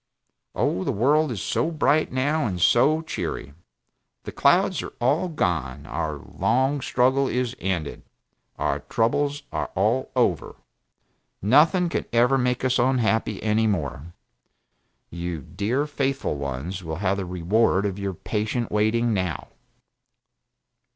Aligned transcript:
Oh, 0.55 0.83
the 0.83 0.91
world 0.91 1.31
is 1.31 1.43
so 1.43 1.69
bright, 1.69 2.11
now, 2.11 2.47
and 2.47 2.59
so 2.59 3.03
cheery; 3.03 3.53
the 4.23 4.31
clouds 4.31 4.81
are 4.81 4.93
all 4.99 5.27
gone, 5.29 5.85
our 5.85 6.17
long 6.17 6.81
struggle 6.81 7.27
is 7.27 7.55
ended, 7.59 8.01
our 8.57 8.79
troubles 8.79 9.43
are 9.51 9.69
all 9.75 10.09
over. 10.15 10.55
Nothing 11.39 11.87
can 11.87 12.05
ever 12.11 12.39
make 12.39 12.65
us 12.65 12.79
unhappy 12.79 13.43
any 13.43 13.67
more. 13.67 14.11
You 15.11 15.43
dear 15.43 15.85
faithful 15.85 16.35
ones 16.35 16.83
will 16.83 16.95
have 16.95 17.17
the 17.17 17.25
reward 17.27 17.85
of 17.85 17.99
your 17.99 18.15
patient 18.15 18.71
waiting 18.71 19.13
now. 19.13 19.49